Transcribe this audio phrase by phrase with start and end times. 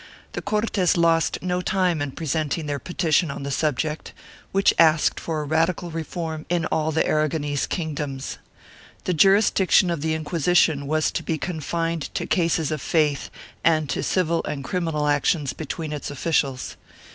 [0.31, 4.13] The Cortes lost no time in presenting their petition on the sub ject,
[4.51, 8.39] which asked for radical reform in all the Aragonese kingdoms.
[9.03, 13.29] The jurisdiction of the Inquisition was to be confined to cases of faith
[13.63, 16.77] and to civil and criminal actions between its officials.